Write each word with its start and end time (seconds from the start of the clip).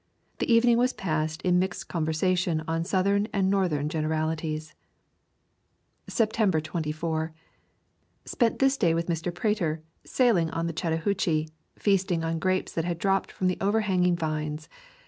The 0.39 0.51
evening 0.51 0.79
was 0.79 0.93
passed 0.93 1.43
in 1.43 1.59
mixed 1.59 1.87
conversation 1.87 2.63
on 2.67 2.83
southern 2.83 3.27
and 3.31 3.51
northern 3.51 3.87
generalities. 3.87 4.73
September 6.09 6.59
24. 6.59 7.33
Spent 8.25 8.57
this 8.57 8.77
day 8.77 8.95
with 8.95 9.05
Mr. 9.05 9.31
Prater 9.31 9.83
sailing 10.03 10.49
on 10.49 10.65
the 10.65 10.73
Chattahoochee, 10.73 11.49
feasting 11.77 12.23
on 12.23 12.39
grapes 12.39 12.71
that 12.71 12.83
had 12.83 12.97
dropped 12.97 13.31
from 13.31 13.45
the 13.45 13.59
overhanging 13.61 14.15
vines. 14.15 14.67